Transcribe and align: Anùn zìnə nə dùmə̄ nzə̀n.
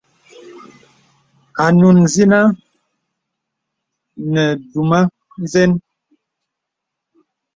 Anùn 1.63 1.97
zìnə 2.13 2.39
nə 4.33 4.43
dùmə̄ 4.71 5.01
nzə̀n. 5.41 5.71